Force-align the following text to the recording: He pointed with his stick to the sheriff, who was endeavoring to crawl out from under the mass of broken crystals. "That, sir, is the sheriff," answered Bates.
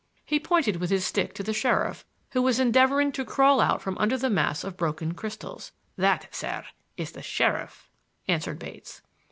He 0.25 0.39
pointed 0.39 0.77
with 0.77 0.89
his 0.89 1.05
stick 1.05 1.31
to 1.35 1.43
the 1.43 1.53
sheriff, 1.53 2.07
who 2.31 2.41
was 2.41 2.59
endeavoring 2.59 3.11
to 3.11 3.23
crawl 3.23 3.61
out 3.61 3.83
from 3.83 3.99
under 3.99 4.17
the 4.17 4.31
mass 4.31 4.63
of 4.63 4.75
broken 4.75 5.13
crystals. 5.13 5.73
"That, 5.95 6.33
sir, 6.33 6.65
is 6.97 7.11
the 7.11 7.21
sheriff," 7.21 7.87
answered 8.27 8.57
Bates. 8.57 9.03